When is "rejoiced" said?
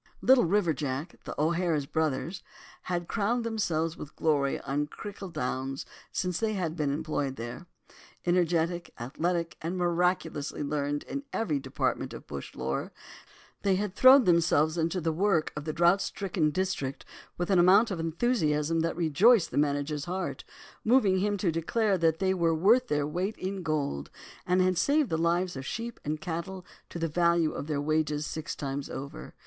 18.97-19.51